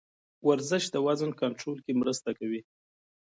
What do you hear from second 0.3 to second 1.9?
ورزش د وزن کنټرول